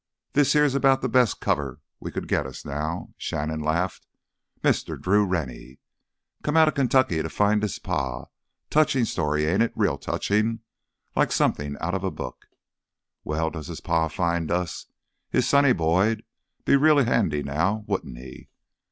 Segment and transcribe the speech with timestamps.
[0.33, 4.07] This here's about th' best cover we could git us now." Shannon laughed.
[4.63, 5.77] "Mister Drew Rennie,
[6.41, 9.71] come outta Kentucky to find his pa—touchin' story, ain't it?
[9.75, 12.47] Real touchin'—like somethin' outta a book.
[13.23, 14.87] Well, does his pa find us,
[15.29, 16.23] his sonny boy'd
[16.65, 18.49] be real handy, now wouldn't he?"